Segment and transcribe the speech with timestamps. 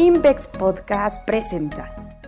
[0.00, 2.20] Invex Podcast presenta.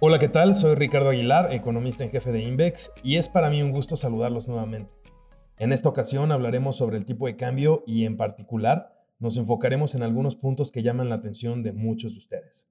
[0.00, 0.56] Hola, ¿qué tal?
[0.56, 4.48] Soy Ricardo Aguilar, economista en jefe de Invex, y es para mí un gusto saludarlos
[4.48, 4.90] nuevamente.
[5.56, 10.02] En esta ocasión hablaremos sobre el tipo de cambio y en particular nos enfocaremos en
[10.02, 12.66] algunos puntos que llaman la atención de muchos de ustedes.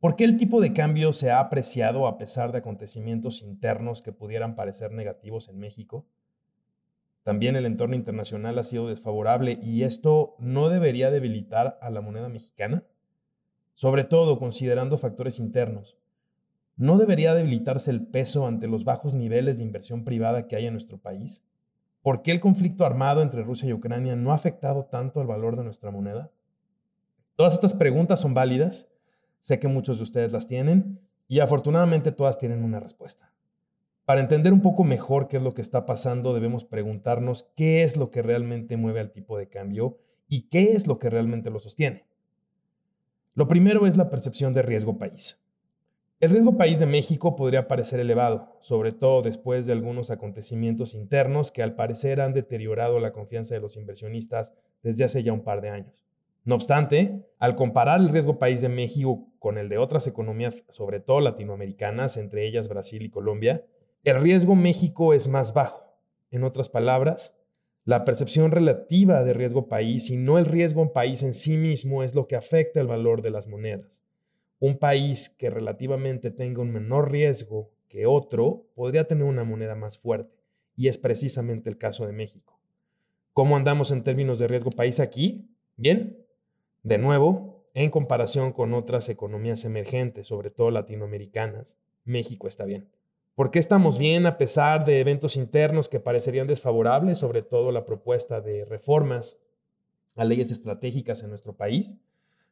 [0.00, 4.12] ¿Por qué el tipo de cambio se ha apreciado a pesar de acontecimientos internos que
[4.12, 6.06] pudieran parecer negativos en México?
[7.22, 12.28] También el entorno internacional ha sido desfavorable y esto no debería debilitar a la moneda
[12.28, 12.84] mexicana,
[13.78, 15.96] sobre todo considerando factores internos.
[16.76, 20.72] ¿No debería debilitarse el peso ante los bajos niveles de inversión privada que hay en
[20.72, 21.44] nuestro país?
[22.02, 25.56] ¿Por qué el conflicto armado entre Rusia y Ucrania no ha afectado tanto el valor
[25.56, 26.28] de nuestra moneda?
[27.36, 28.88] Todas estas preguntas son válidas,
[29.42, 30.98] sé que muchos de ustedes las tienen
[31.28, 33.32] y afortunadamente todas tienen una respuesta.
[34.04, 37.96] Para entender un poco mejor qué es lo que está pasando, debemos preguntarnos qué es
[37.96, 41.60] lo que realmente mueve al tipo de cambio y qué es lo que realmente lo
[41.60, 42.07] sostiene.
[43.38, 45.38] Lo primero es la percepción de riesgo país.
[46.18, 51.52] El riesgo país de México podría parecer elevado, sobre todo después de algunos acontecimientos internos
[51.52, 55.60] que al parecer han deteriorado la confianza de los inversionistas desde hace ya un par
[55.60, 56.02] de años.
[56.44, 60.98] No obstante, al comparar el riesgo país de México con el de otras economías, sobre
[60.98, 63.64] todo latinoamericanas, entre ellas Brasil y Colombia,
[64.02, 65.94] el riesgo México es más bajo.
[66.32, 67.37] En otras palabras,
[67.88, 72.02] la percepción relativa de riesgo país y no el riesgo en país en sí mismo
[72.02, 74.02] es lo que afecta el valor de las monedas.
[74.60, 79.96] Un país que relativamente tenga un menor riesgo que otro podría tener una moneda más
[79.96, 80.36] fuerte,
[80.76, 82.58] y es precisamente el caso de México.
[83.32, 85.48] ¿Cómo andamos en términos de riesgo país aquí?
[85.78, 86.14] Bien.
[86.82, 92.86] De nuevo, en comparación con otras economías emergentes, sobre todo latinoamericanas, México está bien.
[93.38, 97.84] ¿Por qué estamos bien a pesar de eventos internos que parecerían desfavorables, sobre todo la
[97.84, 99.38] propuesta de reformas
[100.16, 101.96] a leyes estratégicas en nuestro país?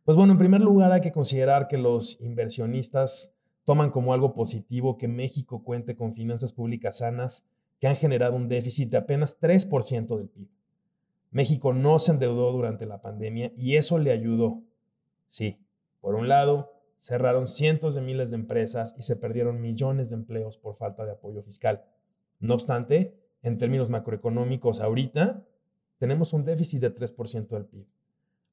[0.04, 3.34] Pues bueno, en primer lugar hay que considerar que los inversionistas
[3.64, 7.44] toman como algo positivo que México cuente con finanzas públicas sanas
[7.80, 10.46] que han generado un déficit de apenas 3% del PIB.
[11.32, 14.62] México no se endeudó durante la pandemia y eso le ayudó.
[15.26, 15.58] Sí,
[16.00, 20.58] por un lado, cerraron cientos de miles de empresas y se perdieron millones de empleos
[20.58, 21.84] por falta de apoyo fiscal.
[22.40, 25.44] No obstante, en términos macroeconómicos, ahorita
[25.98, 27.86] tenemos un déficit de 3% del PIB.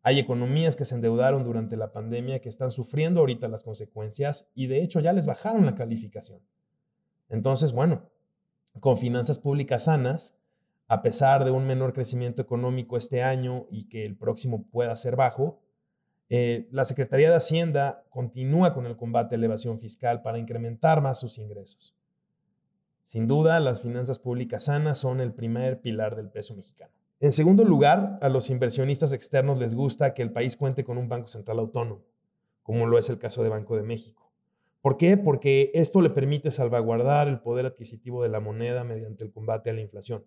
[0.02, 4.68] Hay economías que se endeudaron durante la pandemia que están sufriendo ahorita las consecuencias y
[4.68, 6.42] de hecho ya les bajaron la calificación.
[7.30, 8.10] Entonces, bueno,
[8.80, 10.36] con finanzas públicas sanas,
[10.88, 15.16] a pesar de un menor crecimiento económico este año y que el próximo pueda ser
[15.16, 15.63] bajo,
[16.36, 21.00] eh, la Secretaría de Hacienda continúa con el combate a la evasión fiscal para incrementar
[21.00, 21.94] más sus ingresos.
[23.06, 26.92] Sin duda, las finanzas públicas sanas son el primer pilar del peso mexicano.
[27.20, 31.08] En segundo lugar, a los inversionistas externos les gusta que el país cuente con un
[31.08, 32.02] banco central autónomo,
[32.64, 34.32] como lo es el caso de Banco de México.
[34.82, 35.18] ¿Por qué?
[35.18, 39.74] Porque esto le permite salvaguardar el poder adquisitivo de la moneda mediante el combate a
[39.74, 40.26] la inflación.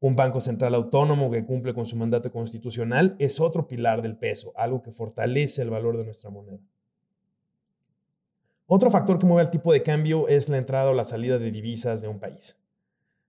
[0.00, 4.52] Un banco central autónomo que cumple con su mandato constitucional es otro pilar del peso,
[4.54, 6.60] algo que fortalece el valor de nuestra moneda.
[8.66, 11.50] Otro factor que mueve el tipo de cambio es la entrada o la salida de
[11.50, 12.56] divisas de un país.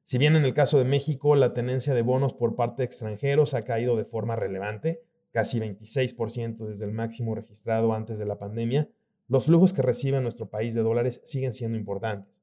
[0.03, 3.53] Si bien en el caso de México la tenencia de bonos por parte de extranjeros
[3.53, 8.90] ha caído de forma relevante, casi 26% desde el máximo registrado antes de la pandemia,
[9.28, 12.39] los flujos que recibe nuestro país de dólares siguen siendo importantes.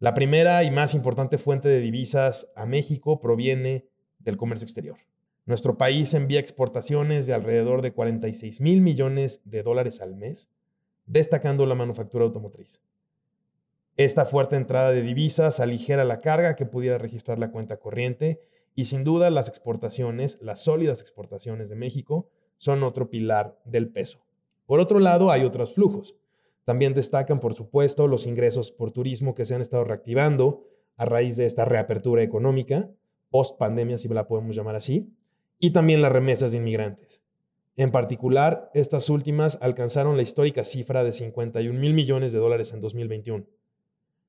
[0.00, 3.84] La primera y más importante fuente de divisas a México proviene
[4.18, 4.96] del comercio exterior.
[5.44, 10.48] Nuestro país envía exportaciones de alrededor de 46 mil millones de dólares al mes,
[11.04, 12.80] destacando la manufactura automotriz.
[13.98, 18.40] Esta fuerte entrada de divisas aligera la carga que pudiera registrar la cuenta corriente
[18.74, 24.24] y sin duda las exportaciones, las sólidas exportaciones de México, son otro pilar del peso.
[24.64, 26.16] Por otro lado, hay otros flujos.
[26.70, 31.36] También destacan, por supuesto, los ingresos por turismo que se han estado reactivando a raíz
[31.36, 32.88] de esta reapertura económica,
[33.28, 35.12] post pandemia, si la podemos llamar así,
[35.58, 37.24] y también las remesas de inmigrantes.
[37.74, 42.80] En particular, estas últimas alcanzaron la histórica cifra de 51 mil millones de dólares en
[42.80, 43.46] 2021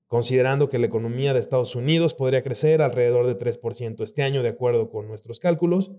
[0.08, 4.50] considerando que la economía de Estados Unidos podría crecer alrededor de 3% este año, de
[4.50, 5.92] acuerdo con nuestros cálculos,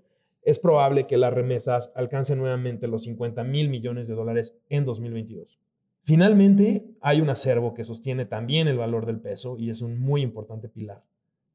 [0.43, 5.63] es probable que las remesas alcancen nuevamente los 50 mil millones de dólares en 2022.
[6.05, 10.23] Finalmente, hay un acervo que sostiene también el valor del peso y es un muy
[10.23, 11.05] importante pilar,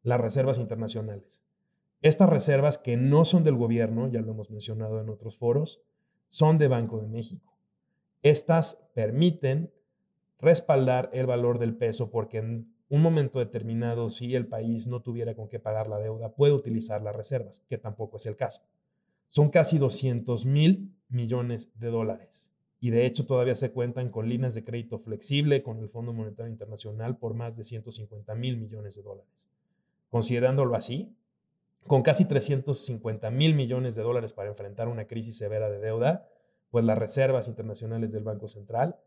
[0.04, 1.42] las reservas internacionales.
[2.02, 5.82] Estas reservas que no son del gobierno, ya lo hemos mencionado en otros foros,
[6.28, 7.58] son de Banco de México.
[8.22, 9.72] Estas permiten
[10.40, 15.36] respaldar el valor del peso porque en un momento determinado, si el país no tuviera
[15.36, 18.62] con qué pagar la deuda, puede utilizar las reservas, que tampoco es el caso.
[19.28, 22.47] Son casi 200 mil millones de dólares.
[22.80, 26.52] Y de hecho todavía se cuentan con líneas de crédito flexible con el Fondo Monetario
[26.52, 29.50] Internacional por más de 150 mil millones de dólares.
[30.10, 31.16] Considerándolo así,
[31.88, 36.28] con casi 350 mil millones de dólares para enfrentar una crisis severa de deuda,
[36.70, 38.98] pues las reservas internacionales del Banco Central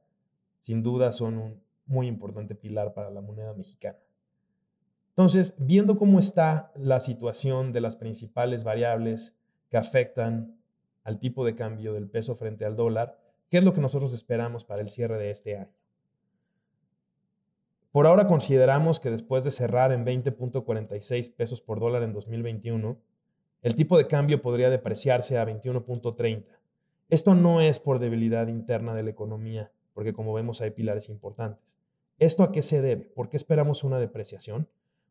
[0.58, 3.98] sin duda son un muy importante pilar para la moneda mexicana.
[5.10, 9.36] Entonces, viendo cómo está la situación de las principales variables
[9.68, 10.56] que afectan
[11.02, 13.18] al tipo de cambio del peso frente al dólar,
[13.50, 15.74] ¿qué es lo que nosotros esperamos para el cierre de este año?
[17.92, 22.96] Por ahora consideramos que después de cerrar en 20.46 pesos por dólar en 2021,
[23.62, 26.44] el tipo de cambio podría depreciarse a 21.30.
[27.10, 31.76] Esto no es por debilidad interna de la economía, porque como vemos hay pilares importantes.
[32.20, 33.06] ¿Esto a qué se debe?
[33.06, 34.68] ¿Por qué esperamos una depreciación?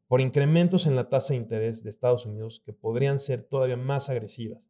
[0.08, 4.10] Por incrementos en la tasa de interés de Estados Unidos que podrían ser todavía más
[4.10, 4.62] agresivas.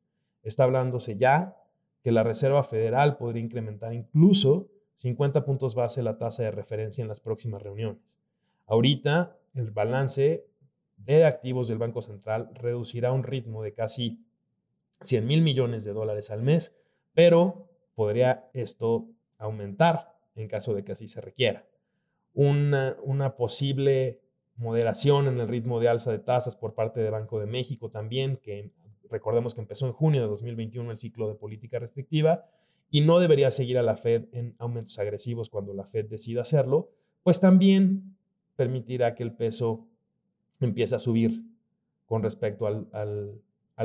[0.41, 1.55] Está hablándose ya
[2.01, 7.07] que la Reserva Federal podría incrementar incluso 50 puntos base la tasa de referencia en
[7.07, 8.19] las próximas reuniones.
[8.65, 10.45] Ahorita el balance
[10.97, 14.25] de activos del Banco Central reducirá un ritmo de casi
[15.01, 16.75] 100 mil millones de dólares al mes,
[17.13, 19.07] pero podría esto
[19.37, 21.65] aumentar en caso de que así se requiera.
[22.33, 24.21] Una, una posible
[24.55, 28.37] moderación en el ritmo de alza de tasas por parte de Banco de México también,
[28.37, 28.71] que
[29.09, 32.45] recordemos que empezó en junio de 2021 el ciclo de política restrictiva,
[32.91, 36.89] y no debería seguir a la Fed en aumentos agresivos cuando la Fed decida hacerlo,
[37.23, 38.15] pues también
[38.55, 39.87] permitirá que el peso
[40.59, 41.43] empiece a subir
[42.05, 43.41] con respecto al,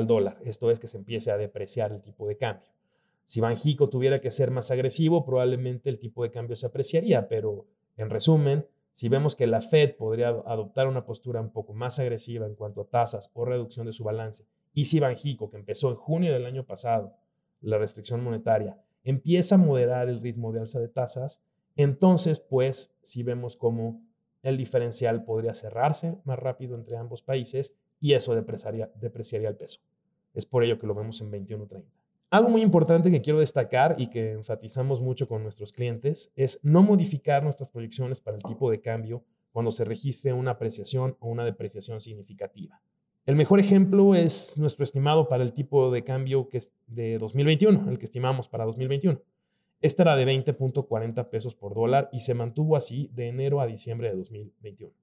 [0.07, 0.37] dólar.
[0.43, 2.67] Esto es que se empiece a depreciar el tipo de cambio.
[3.25, 7.65] Si Banjico tuviera que ser más agresivo, probablemente el tipo de cambio se apreciaría, pero
[7.95, 12.45] en resumen, si vemos que la Fed podría adoptar una postura un poco más agresiva
[12.45, 14.45] en cuanto a tasas o reducción de su balance,
[14.75, 17.15] y si Banjico, que empezó en junio del año pasado,
[17.61, 21.41] la restricción monetaria, empieza a moderar el ritmo de alza de tasas,
[21.77, 24.03] entonces pues si vemos cómo
[24.43, 29.79] el diferencial podría cerrarse más rápido entre ambos países y eso depreciaría, depreciaría el peso.
[30.33, 31.85] Es por ello que lo vemos en 21.30.
[32.29, 36.83] Algo muy importante que quiero destacar y que enfatizamos mucho con nuestros clientes es no
[36.83, 39.23] modificar nuestras proyecciones para el tipo de cambio
[39.53, 42.81] cuando se registre una apreciación o una depreciación significativa.
[43.25, 47.89] El mejor ejemplo es nuestro estimado para el tipo de cambio que es de 2021,
[47.89, 49.19] el que estimamos para 2021.
[49.81, 54.09] Este era de 20.40 pesos por dólar y se mantuvo así de enero a diciembre
[54.09, 54.93] de 2021.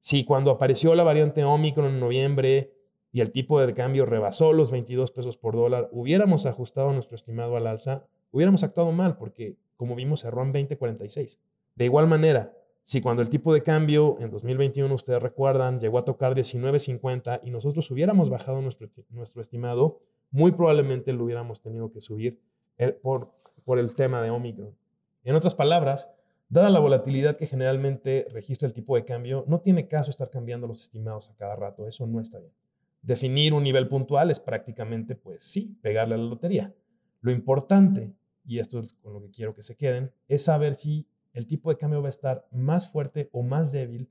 [0.00, 2.72] Si cuando apareció la variante Omicron en noviembre
[3.12, 7.56] y el tipo de cambio rebasó los 22 pesos por dólar, hubiéramos ajustado nuestro estimado
[7.56, 11.38] al alza, hubiéramos actuado mal porque, como vimos, cerró en 20.46.
[11.76, 12.57] De igual manera,
[12.88, 17.50] si cuando el tipo de cambio en 2021, ustedes recuerdan, llegó a tocar 19.50 y
[17.50, 20.00] nosotros hubiéramos bajado nuestro, nuestro estimado,
[20.30, 22.40] muy probablemente lo hubiéramos tenido que subir
[22.78, 23.34] eh, por,
[23.66, 24.74] por el tema de Omicron.
[25.22, 26.08] En otras palabras,
[26.48, 30.66] dada la volatilidad que generalmente registra el tipo de cambio, no tiene caso estar cambiando
[30.66, 32.54] los estimados a cada rato, eso no está bien.
[33.02, 36.74] Definir un nivel puntual es prácticamente, pues sí, pegarle a la lotería.
[37.20, 38.14] Lo importante,
[38.46, 41.06] y esto es con lo que quiero que se queden, es saber si
[41.38, 44.10] el tipo de cambio va a estar más fuerte o más débil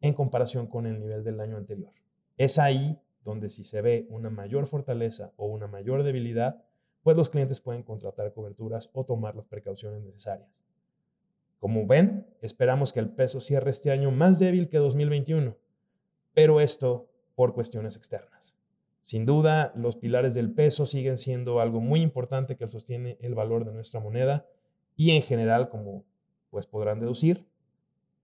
[0.00, 1.90] en comparación con el nivel del año anterior.
[2.36, 6.62] Es ahí donde si se ve una mayor fortaleza o una mayor debilidad,
[7.02, 10.48] pues los clientes pueden contratar coberturas o tomar las precauciones necesarias.
[11.58, 15.56] Como ven, esperamos que el peso cierre este año más débil que 2021,
[16.32, 18.54] pero esto por cuestiones externas.
[19.02, 23.64] Sin duda, los pilares del peso siguen siendo algo muy importante que sostiene el valor
[23.64, 24.46] de nuestra moneda
[24.94, 26.04] y en general, como
[26.50, 27.46] pues podrán deducir,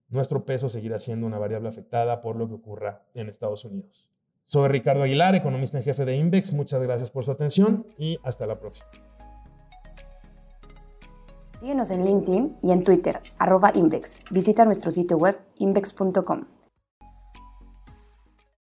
[0.09, 4.09] nuestro peso seguirá siendo una variable afectada por lo que ocurra en Estados Unidos.
[4.43, 6.53] Soy Ricardo Aguilar, economista en jefe de Invex.
[6.53, 8.87] Muchas gracias por su atención y hasta la próxima.
[11.59, 14.23] Síguenos en LinkedIn y en Twitter, arroba Invex.
[14.29, 16.43] Visita nuestro sitio web invex.com.